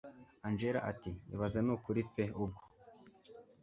angella 0.47 0.79
ati 0.91 1.11
ibaze 1.33 1.59
nukuri 1.65 2.01
pe 2.13 2.23
ubwo 2.43 2.61